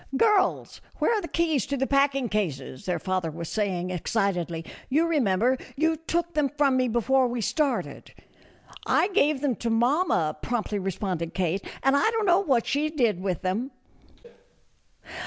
[0.17, 5.05] "Girls, where are the keys to the packing cases?" their father was saying, excitedly; "you
[5.05, 8.11] remember you took them from me before we started."
[8.87, 13.21] "I gave them to mamma," promptly responded Kate, "and I don't know what she did
[13.21, 13.69] with them."